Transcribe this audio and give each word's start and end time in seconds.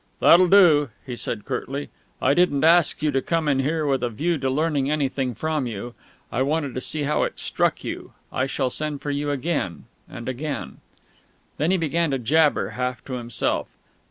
"That'll 0.19 0.47
do," 0.47 0.89
he 1.05 1.15
said 1.15 1.45
curtly. 1.45 1.89
"I 2.23 2.33
didn't 2.33 2.63
ask 2.63 3.03
you 3.03 3.11
to 3.11 3.21
come 3.21 3.47
in 3.47 3.59
here 3.59 3.85
with 3.85 4.01
a 4.01 4.09
view 4.09 4.39
to 4.39 4.49
learning 4.49 4.89
anything 4.89 5.35
from 5.35 5.67
you. 5.67 5.93
I 6.31 6.41
wanted 6.41 6.73
to 6.73 6.81
see 6.81 7.03
how 7.03 7.21
it 7.21 7.37
struck 7.37 7.83
you. 7.83 8.13
I 8.33 8.47
shall 8.47 8.71
send 8.71 9.03
for 9.03 9.11
you 9.11 9.29
again 9.29 9.85
and 10.09 10.27
again" 10.27 10.77
Then 11.57 11.69
he 11.69 11.77
began 11.77 12.09
to 12.09 12.17
jabber, 12.17 12.69
half 12.69 13.05
to 13.05 13.13
himself. 13.13 13.67